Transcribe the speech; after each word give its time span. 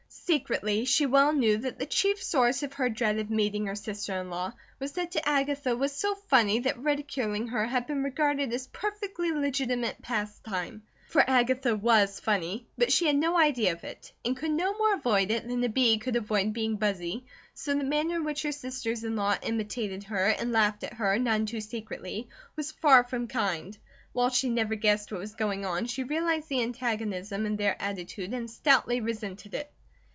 Secretly, 0.13 0.85
she 0.85 1.05
well 1.05 1.33
knew 1.33 1.57
that 1.57 1.77
the 1.77 1.85
chief 1.85 2.21
source 2.23 2.63
of 2.63 2.71
her 2.73 2.87
dread 2.87 3.17
of 3.19 3.29
meeting 3.29 3.65
her 3.65 3.75
sister 3.75 4.13
in 4.21 4.29
law 4.29 4.53
was 4.79 4.93
that 4.93 5.11
to 5.11 5.19
her 5.19 5.23
Agatha 5.25 5.75
was 5.75 5.91
so 5.91 6.15
funny 6.15 6.59
that 6.59 6.79
ridiculing 6.79 7.47
her 7.49 7.65
had 7.65 7.85
been 7.85 8.01
regarded 8.01 8.53
as 8.53 8.67
perfectly 8.67 9.31
legitimate 9.33 10.01
pastime. 10.01 10.83
For 11.09 11.29
Agatha 11.29 11.75
WAS 11.75 12.21
funny; 12.21 12.65
but 12.77 12.93
she 12.93 13.07
had 13.07 13.15
no 13.17 13.37
idea 13.37 13.73
of 13.73 13.83
it, 13.83 14.13
and 14.23 14.37
could 14.37 14.51
no 14.51 14.73
more 14.77 14.93
avoid 14.93 15.31
it 15.31 15.45
than 15.45 15.61
a 15.65 15.69
bee 15.69 15.97
could 15.97 16.15
avoid 16.15 16.53
being 16.53 16.77
buzzy, 16.77 17.25
so 17.53 17.73
the 17.73 17.83
manner 17.83 18.15
in 18.15 18.23
which 18.23 18.43
her 18.43 18.53
sisters 18.53 19.03
in 19.03 19.17
law 19.17 19.35
imitated 19.41 20.05
her 20.05 20.27
and 20.27 20.53
laughed 20.53 20.85
at 20.85 20.93
her, 20.93 21.19
none 21.19 21.45
too 21.45 21.59
secretly, 21.59 22.29
was 22.55 22.71
far 22.71 23.03
from 23.03 23.27
kind. 23.27 23.77
While 24.13 24.29
she 24.29 24.49
never 24.49 24.75
guessed 24.75 25.11
what 25.11 25.19
was 25.19 25.35
going 25.35 25.65
on, 25.65 25.87
she 25.87 26.03
realized 26.03 26.47
the 26.47 26.61
antagonism 26.63 27.45
in 27.45 27.57
their 27.57 27.81
attitude 27.81 28.33
and 28.33 28.49
stoutly 28.49 29.01
resented 29.01 29.53
it. 29.55 29.69